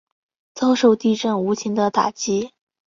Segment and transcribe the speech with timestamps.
[0.55, 2.53] 遭受地震无情的打击